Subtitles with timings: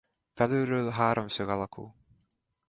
[0.33, 1.93] Felülről háromszög alakú.